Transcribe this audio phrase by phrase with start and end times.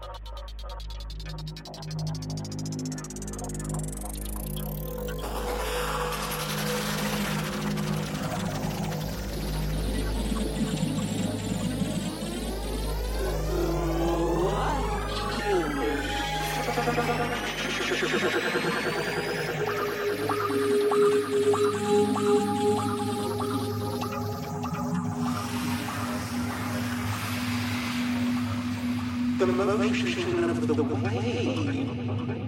[0.00, 0.06] Ha
[16.76, 16.92] ha
[18.20, 18.79] ha ha ha!
[29.40, 32.40] the motion of the wave.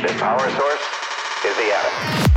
[0.00, 0.80] The power source
[1.44, 2.29] is the atom.